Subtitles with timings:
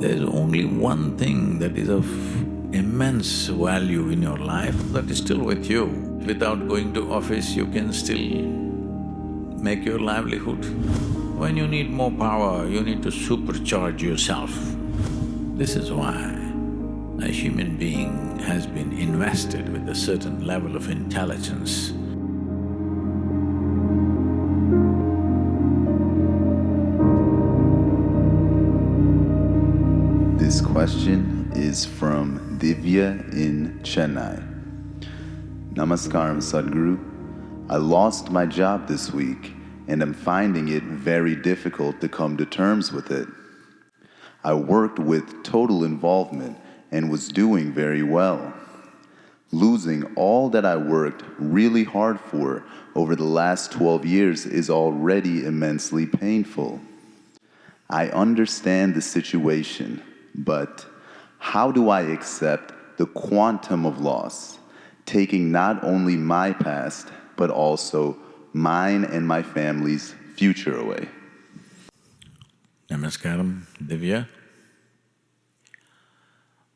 [0.00, 2.06] There's only one thing that is of
[2.72, 5.86] immense value in your life that is still with you.
[6.24, 8.46] Without going to office, you can still
[9.58, 10.64] make your livelihood.
[11.36, 14.52] When you need more power, you need to supercharge yourself.
[15.56, 16.14] This is why
[17.20, 21.92] a human being has been invested with a certain level of intelligence.
[30.88, 34.42] Question is from Divya in Chennai.
[35.74, 36.98] Namaskaram, Sadhguru.
[37.68, 39.52] I lost my job this week
[39.86, 43.28] and am finding it very difficult to come to terms with it.
[44.42, 46.56] I worked with total involvement
[46.90, 48.54] and was doing very well.
[49.52, 55.44] Losing all that I worked really hard for over the last 12 years is already
[55.44, 56.80] immensely painful.
[57.90, 60.02] I understand the situation,
[60.38, 60.86] but
[61.38, 64.58] how do I accept the quantum of loss,
[65.06, 68.16] taking not only my past, but also
[68.52, 71.08] mine and my family's future away?
[72.90, 74.26] Namaskaram, Divya.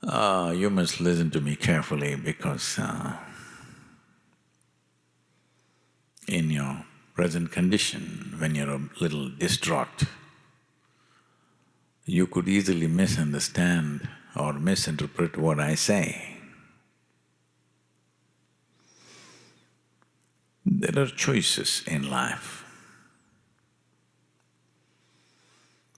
[0.03, 3.17] Uh, you must listen to me carefully because uh,
[6.27, 10.05] in your present condition, when you're a little distraught,
[12.05, 16.36] you could easily misunderstand or misinterpret what I say.
[20.64, 22.64] There are choices in life.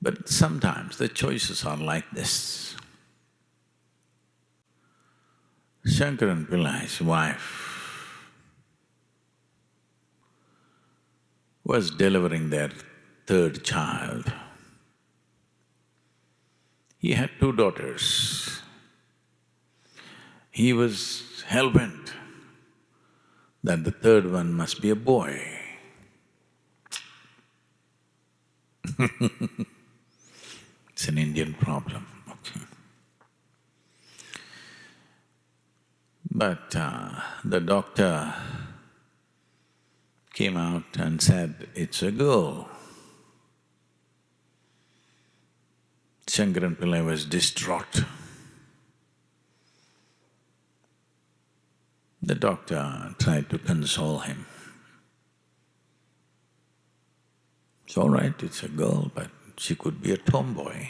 [0.03, 2.77] But sometimes the choices are like this.
[5.87, 7.75] Shankaran Pillai's wife
[11.65, 12.71] was delivering their
[13.27, 14.33] third child.
[17.05, 18.63] He had two daughters.
[20.51, 22.15] He was hell-bent
[23.63, 25.39] that the third one must be a boy.
[30.89, 32.63] it's an Indian problem, okay.
[36.31, 38.33] But uh, the doctor
[40.33, 42.71] came out and said, it's a girl.
[46.35, 48.03] Shankaran Pillai was distraught.
[52.21, 54.45] The doctor tried to console him.
[57.87, 60.89] It's all right, it's a girl, but she could be a tomboy.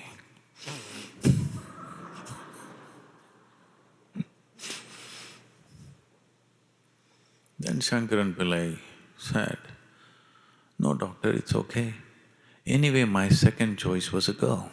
[7.60, 8.78] then Shankaran Pillai
[9.18, 9.58] said,
[10.78, 11.92] no doctor, it's okay.
[12.66, 14.70] Anyway, my second choice was a girl.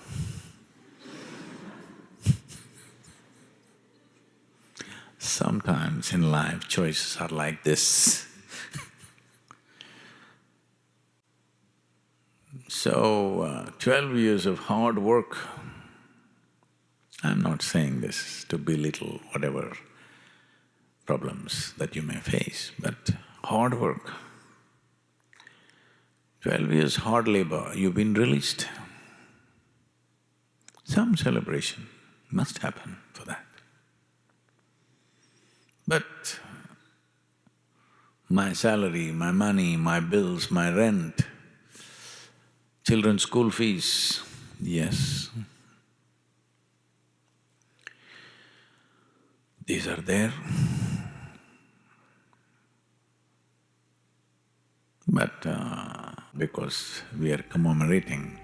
[5.41, 8.27] Sometimes in life, choices are like this.
[12.67, 15.35] so, uh, twelve years of hard work,
[17.23, 19.75] I'm not saying this to belittle whatever
[21.07, 23.09] problems that you may face, but
[23.43, 24.13] hard work.
[26.41, 28.67] Twelve years hard labor, you've been released.
[30.83, 31.87] Some celebration
[32.29, 33.50] must happen for that.
[35.91, 36.39] But
[38.29, 41.25] my salary, my money, my bills, my rent,
[42.87, 44.21] children's school fees,
[44.61, 45.29] yes.
[49.65, 50.31] These are there.
[55.09, 58.39] But uh, because we are commemorating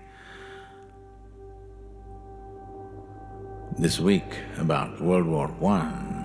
[3.77, 6.16] this week about World War One,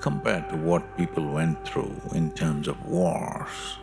[0.00, 3.76] compared to what people went through in terms of wars,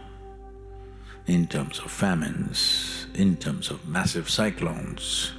[1.27, 5.33] in terms of famines, in terms of massive cyclones,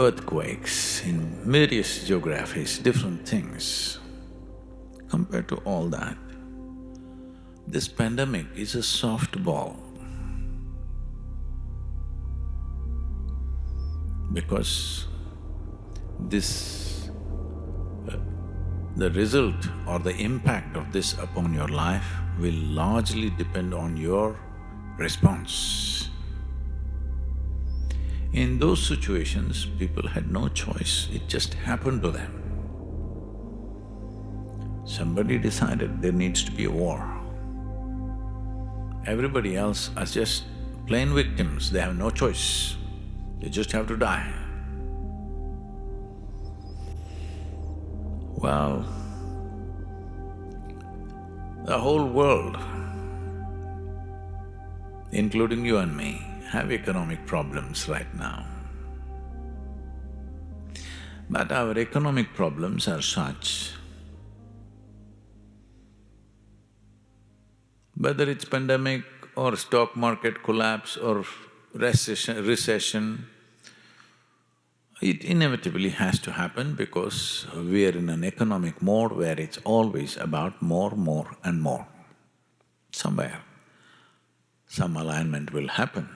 [0.00, 3.98] earthquakes, in various geographies, different things.
[5.08, 6.16] Compared to all that,
[7.68, 9.76] this pandemic is a softball.
[14.32, 15.06] Because
[16.18, 16.81] this
[18.96, 22.04] the result or the impact of this upon your life
[22.38, 24.38] will largely depend on your
[24.98, 26.10] response.
[28.32, 32.38] In those situations, people had no choice, it just happened to them.
[34.84, 37.00] Somebody decided there needs to be a war.
[39.06, 40.44] Everybody else are just
[40.86, 42.76] plain victims, they have no choice,
[43.40, 44.41] they just have to die.
[48.42, 48.84] Well,
[51.64, 52.58] the whole world,
[55.12, 58.44] including you and me, have economic problems right now.
[61.30, 63.74] But our economic problems are such
[67.94, 69.04] whether it's pandemic
[69.36, 71.24] or stock market collapse or
[71.74, 73.26] recession, recession,
[75.02, 80.16] it inevitably has to happen because we are in an economic mode where it's always
[80.16, 81.86] about more, more and more.
[82.92, 83.42] Somewhere,
[84.68, 86.08] some alignment will happen.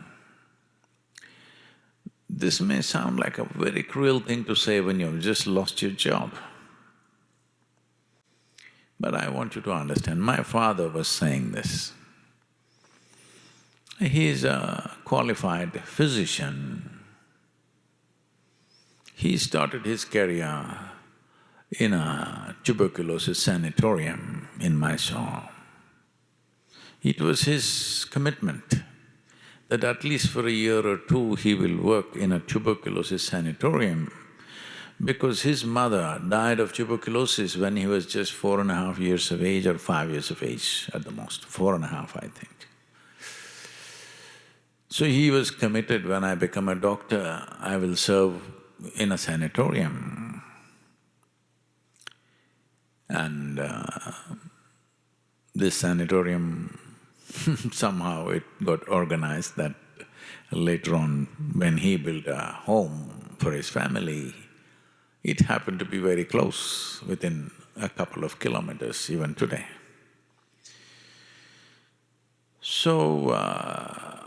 [2.30, 5.90] This may sound like a very cruel thing to say when you've just lost your
[5.90, 6.32] job.
[9.00, 11.92] But I want you to understand, my father was saying this.
[13.98, 16.95] He is a qualified physician.
[19.26, 20.54] He started his career
[21.80, 25.48] in a tuberculosis sanatorium in Mysore.
[27.02, 28.82] It was his commitment
[29.68, 34.12] that at least for a year or two he will work in a tuberculosis sanatorium
[35.04, 39.32] because his mother died of tuberculosis when he was just four and a half years
[39.32, 42.28] of age or five years of age at the most, four and a half, I
[42.28, 42.68] think.
[44.88, 48.40] So he was committed, when I become a doctor, I will serve
[48.96, 50.42] in a sanatorium.
[53.08, 53.86] And uh,
[55.54, 56.78] this sanatorium,
[57.72, 59.74] somehow it got organized that
[60.50, 64.34] later on, when he built a home for his family,
[65.22, 69.66] it happened to be very close, within a couple of kilometers even today.
[72.60, 74.26] So, uh,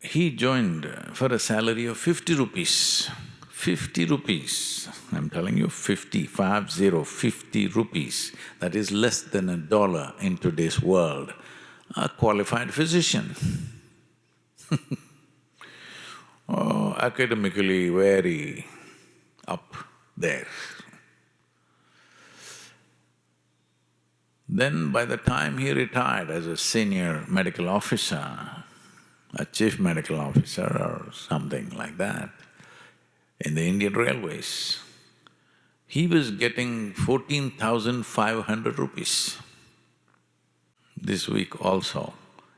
[0.00, 3.10] he joined for a salary of fifty rupees.
[3.54, 8.32] Fifty rupees, I'm telling you, fifty, five zero, fifty rupees.
[8.58, 11.32] That is less than a dollar in today's world.
[11.96, 13.36] A qualified physician
[16.48, 18.66] oh, academically very
[19.46, 19.74] up
[20.16, 20.48] there.
[24.48, 28.64] Then by the time he retired as a senior medical officer,
[29.36, 32.30] a chief medical officer or something like that,
[33.40, 34.78] in the Indian Railways,
[35.86, 39.38] he was getting fourteen thousand five hundred rupees.
[40.96, 42.14] This week also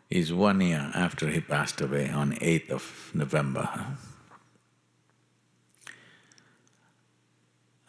[0.08, 3.68] is one year after he passed away on 8th of November.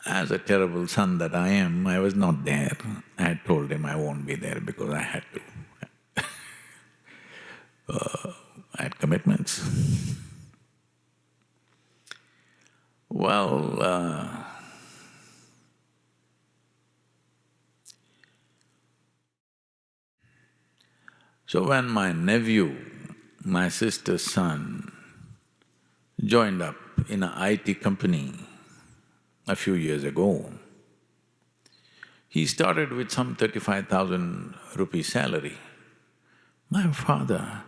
[0.06, 2.78] As a terrible son that I am, I was not there.
[3.20, 6.24] I told him I won't be there because I had to.
[7.94, 8.32] uh,
[8.76, 9.62] I had commitments.
[13.28, 14.26] Well, uh,
[21.46, 22.78] so when my nephew,
[23.44, 24.94] my sister's son,
[26.24, 26.78] joined up
[27.10, 28.32] in an IT company,
[29.46, 30.50] a few years ago.
[32.30, 35.58] He started with some thirty-five thousand rupee salary.
[36.70, 37.64] My father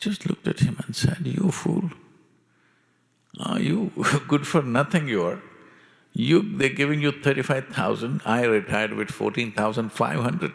[0.00, 1.92] just looked at him and said, you fool,
[3.40, 3.92] are you
[4.28, 5.42] good for nothing you are?
[6.12, 6.42] You…
[6.56, 10.52] they're giving you thirty-five thousand, I retired with fourteen thousand five hundred.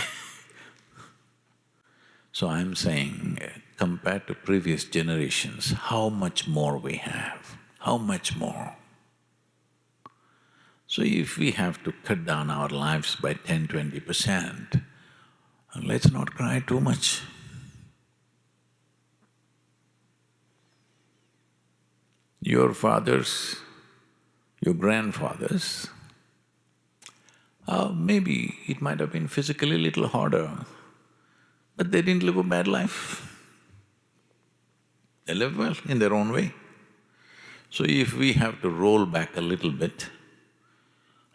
[2.32, 3.39] so I'm saying,
[3.77, 8.75] compared to previous generations, how much more we have, how much more?
[10.86, 14.75] So if we have to cut down our lives by 10, 20 percent,
[15.84, 17.22] let's not cry too much.
[22.50, 23.58] Your fathers,
[24.65, 25.88] your grandfathers,
[27.68, 30.65] uh, maybe it might have been physically a little harder,
[31.77, 33.38] but they didn't live a bad life.
[35.25, 36.53] They lived well in their own way.
[37.70, 40.08] So if we have to roll back a little bit,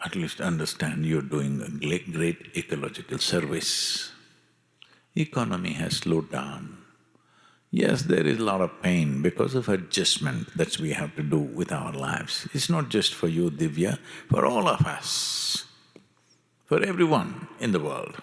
[0.05, 4.11] at least understand you're doing a great ecological service.
[5.15, 6.84] Economy has slowed down.
[7.75, 11.39] Yes, there is a lot of pain because of adjustment that we have to do
[11.41, 12.47] with our lives.
[12.55, 13.99] It's not just for you, Divya,
[14.31, 15.65] for all of us,
[16.67, 18.23] for everyone in the world.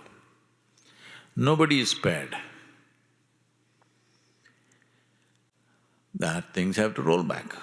[1.35, 2.33] Nobody is spared.
[6.15, 7.53] That things have to roll back.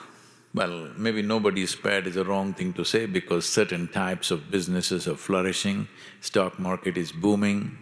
[0.55, 4.51] Well, maybe nobody is spared is a wrong thing to say because certain types of
[4.51, 5.89] businesses are flourishing,
[6.21, 7.79] stock market is booming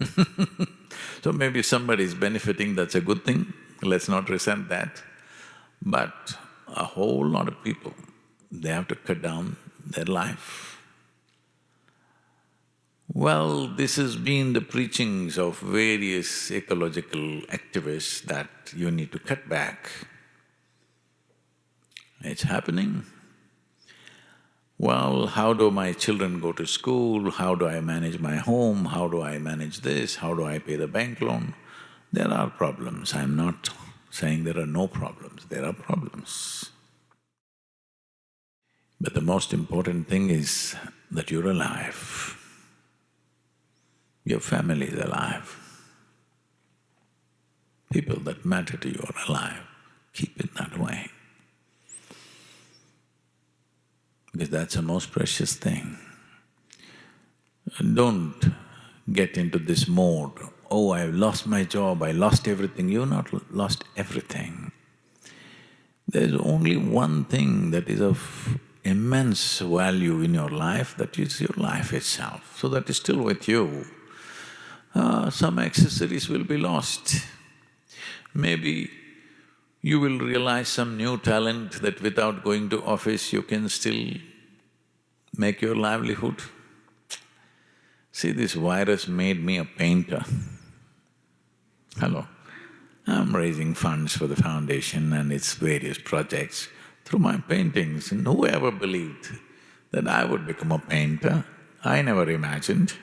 [1.22, 5.02] so maybe somebody is benefiting, that's a good thing, let's not resent that.
[5.82, 6.36] But
[6.68, 7.94] a whole lot of people,
[8.50, 10.78] they have to cut down their life.
[13.12, 19.48] Well, this has been the preachings of various ecological activists that you need to cut
[19.48, 19.88] back.
[22.22, 23.04] It's happening.
[24.84, 27.30] Well, how do my children go to school?
[27.30, 28.84] How do I manage my home?
[28.84, 30.16] How do I manage this?
[30.16, 31.54] How do I pay the bank loan?
[32.12, 33.14] There are problems.
[33.14, 33.70] I'm not
[34.10, 36.70] saying there are no problems, there are problems.
[39.00, 40.76] But the most important thing is
[41.10, 42.36] that you're alive.
[44.26, 45.48] Your family is alive.
[47.90, 49.62] People that matter to you are alive.
[50.12, 51.13] Keep it that way.
[54.34, 55.96] Because that's the most precious thing.
[57.94, 58.52] Don't
[59.10, 60.32] get into this mode,
[60.70, 62.90] oh, I've lost my job, I lost everything.
[62.90, 64.72] You've not lost everything.
[66.06, 71.54] There's only one thing that is of immense value in your life, that is your
[71.56, 72.58] life itself.
[72.58, 73.86] So that is still with you
[74.94, 77.16] uh, some accessories will be lost.
[78.32, 78.90] Maybe
[79.88, 84.14] you will realize some new talent that without going to office you can still
[85.36, 86.36] make your livelihood.
[88.10, 90.22] See, this virus made me a painter.
[91.98, 92.26] Hello.
[93.06, 96.68] I'm raising funds for the foundation and its various projects
[97.04, 99.38] through my paintings and whoever believed
[99.90, 101.44] that I would become a painter,
[101.84, 102.94] I never imagined.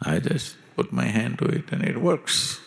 [0.00, 2.60] I just put my hand to it and it works.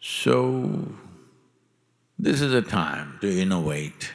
[0.00, 0.94] So,
[2.18, 4.12] this is a time to innovate,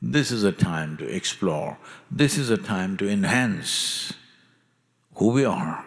[0.00, 1.76] this is a time to explore,
[2.08, 4.12] this is a time to enhance
[5.14, 5.84] who we are.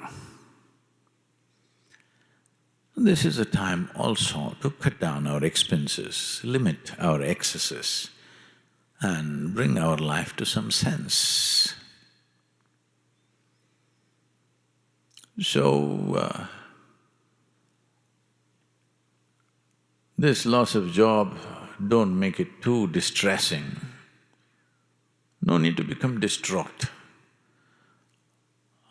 [2.97, 8.09] This is a time also to cut down our expenses, limit our excesses
[8.99, 11.73] and bring our life to some sense.
[15.39, 16.47] So, uh,
[20.17, 21.37] this loss of job,
[21.85, 23.79] don't make it too distressing.
[25.41, 26.85] No need to become distraught.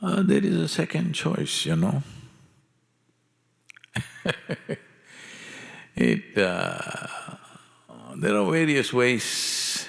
[0.01, 2.03] Uh, there is a second choice, you know.
[5.97, 6.39] it…
[6.39, 7.07] Uh,
[8.19, 9.87] there are various ways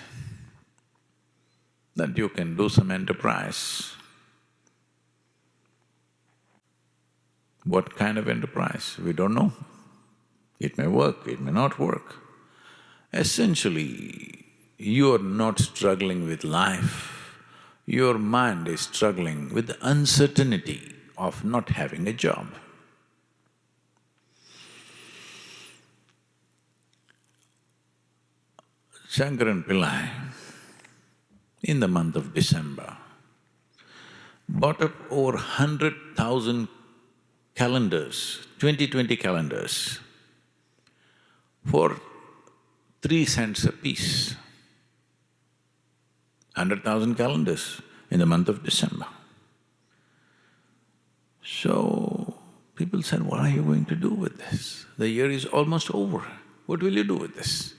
[1.96, 3.96] that you can do some enterprise.
[7.63, 8.98] What kind of enterprise?
[8.98, 9.53] We don't know.
[10.60, 12.16] It may work, it may not work.
[13.14, 14.46] Essentially,
[14.78, 17.38] you're not struggling with life,
[17.86, 22.48] your mind is struggling with the uncertainty of not having a job.
[29.10, 30.10] Shankaran Pillai,
[31.64, 32.98] in the month of December,
[34.48, 36.68] bought up over hundred thousand
[37.56, 40.00] calendars, 2020 calendars,
[41.68, 42.00] for
[43.02, 44.36] three cents a piece.
[46.56, 49.06] Hundred thousand calendars in the month of December.
[51.44, 52.36] So,
[52.76, 54.86] people said, what are you going to do with this?
[54.98, 56.24] The year is almost over,
[56.66, 57.74] what will you do with this?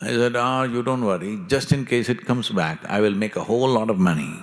[0.00, 3.36] I said, ah, you don't worry, just in case it comes back, I will make
[3.36, 4.34] a whole lot of money.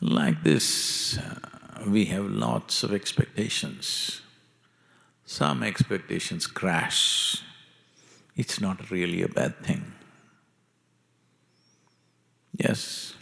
[0.00, 1.51] Like this, uh,
[1.86, 4.20] we have lots of expectations.
[5.24, 7.42] Some expectations crash.
[8.36, 9.92] It's not really a bad thing.
[12.56, 13.14] Yes,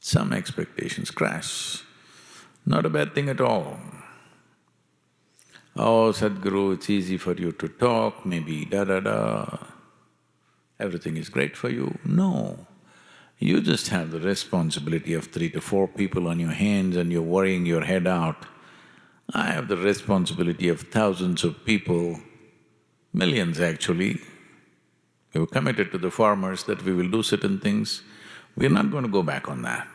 [0.00, 1.82] some expectations crash.
[2.64, 3.80] Not a bad thing at all.
[5.74, 9.58] Oh, Sadhguru, it's easy for you to talk, maybe da-da-da,
[10.78, 11.98] everything is great for you.
[12.04, 12.66] No,
[13.42, 17.30] you just have the responsibility of three to four people on your hands and you're
[17.36, 18.46] worrying your head out.
[19.34, 22.20] I have the responsibility of thousands of people,
[23.12, 24.20] millions actually,
[25.30, 28.02] who committed to the farmers that we will do certain things.
[28.56, 29.88] We're not going to go back on that.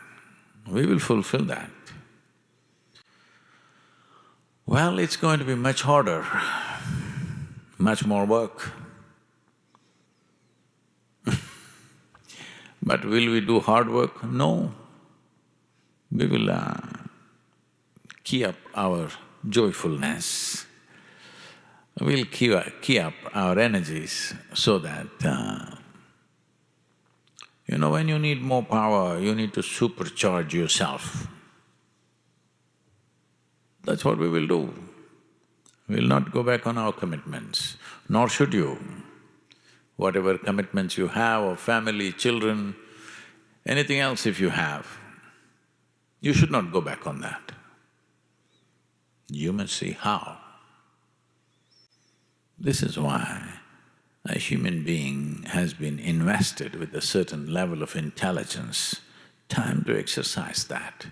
[0.66, 1.70] We will fulfill that.
[4.66, 6.26] Well, it's going to be much harder,
[7.78, 8.72] much more work.
[12.88, 14.24] But will we do hard work?
[14.24, 14.72] No.
[16.10, 16.76] We will uh,
[18.24, 19.10] key up our
[19.46, 20.64] joyfulness.
[22.00, 25.76] We'll key, key up our energies so that, uh,
[27.66, 31.26] you know, when you need more power, you need to supercharge yourself.
[33.84, 34.72] That's what we will do.
[35.88, 37.76] We'll not go back on our commitments,
[38.08, 38.78] nor should you.
[39.98, 42.76] Whatever commitments you have of family, children,
[43.66, 44.86] anything else if you have,
[46.20, 47.50] you should not go back on that.
[49.28, 50.38] You must see how.
[52.56, 53.54] This is why
[54.24, 59.00] a human being has been invested with a certain level of intelligence,
[59.48, 61.06] time to exercise that,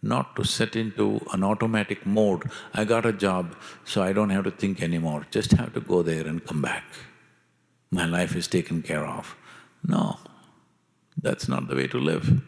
[0.00, 4.44] not to set into an automatic mode, I got a job, so I don't have
[4.44, 6.84] to think anymore, just have to go there and come back.
[7.92, 9.36] My life is taken care of.
[9.86, 10.18] No,
[11.16, 12.40] that's not the way to live.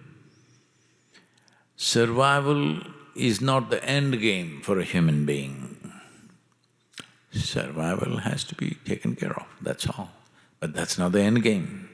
[1.77, 2.81] Survival
[3.15, 5.93] is not the end game for a human being.
[7.31, 10.11] Survival has to be taken care of, that's all.
[10.61, 11.91] But that's not the end game.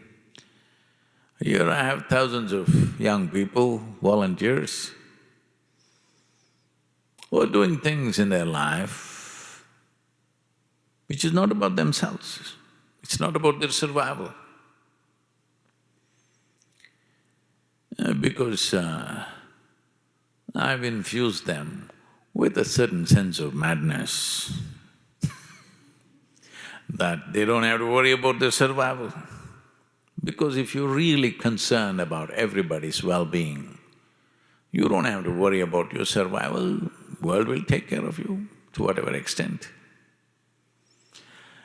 [1.40, 4.92] Here I have thousands of young people, volunteers,
[7.30, 9.10] who are doing things in their life
[11.10, 12.54] which is not about themselves,
[13.10, 14.32] it's not about their survival.
[17.98, 19.24] Uh, because uh,
[20.54, 21.90] I've infused them
[22.34, 24.56] with a certain sense of madness
[26.88, 29.12] that they don't have to worry about their survival.
[30.22, 33.76] Because if you're really concerned about everybody's well-being,
[34.70, 36.78] you don't have to worry about your survival,
[37.20, 39.68] world will take care of you to whatever extent.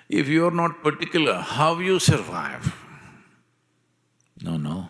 [0.08, 2.76] If you're not particular how you survive,
[4.42, 4.90] no, no.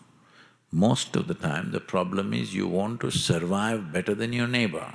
[0.72, 4.93] Most of the time the problem is you want to survive better than your neighbor.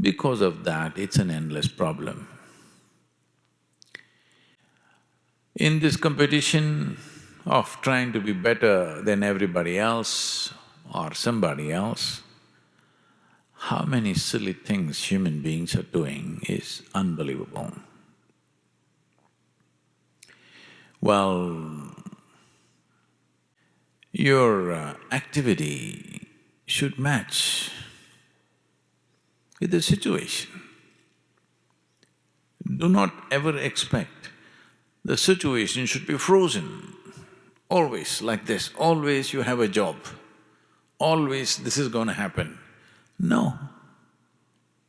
[0.00, 2.26] Because of that, it's an endless problem.
[5.56, 6.96] In this competition
[7.44, 10.54] of trying to be better than everybody else
[10.92, 12.22] or somebody else,
[13.68, 17.72] how many silly things human beings are doing is unbelievable.
[21.00, 21.96] Well,
[24.12, 26.28] your uh, activity
[26.66, 27.70] should match
[29.58, 30.50] with the situation.
[32.76, 34.28] Do not ever expect
[35.06, 36.92] the situation should be frozen,
[37.70, 39.96] always like this, always you have a job,
[40.98, 42.58] always this is going to happen.
[43.18, 43.58] No,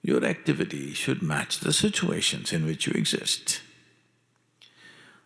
[0.02, 3.62] your activity should match the situations in which you exist.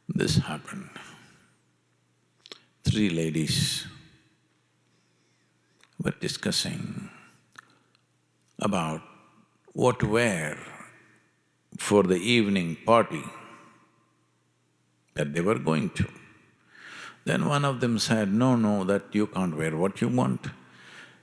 [0.07, 0.89] This happened.
[2.83, 3.85] Three ladies
[6.01, 7.09] were discussing
[8.59, 9.01] about
[9.73, 10.57] what to wear
[11.77, 13.23] for the evening party
[15.13, 16.07] that they were going to.
[17.25, 20.47] Then one of them said, no, no, that you can't wear what you want.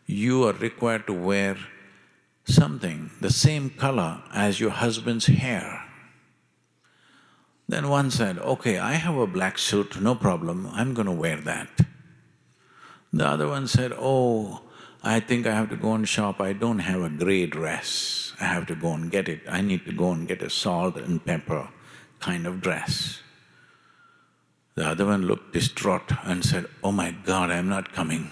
[0.07, 1.57] You are required to wear
[2.45, 5.83] something the same color as your husband's hair.
[7.69, 11.39] Then one said, okay, I have a black suit, no problem, I'm going to wear
[11.39, 11.81] that.
[13.13, 14.63] The other one said, oh,
[15.03, 18.45] I think I have to go and shop, I don't have a grey dress, I
[18.45, 21.25] have to go and get it, I need to go and get a salt and
[21.25, 21.69] pepper
[22.21, 23.23] kind of dress.
[24.77, 28.31] The other one looked distraught and said, oh my God, I'm not coming.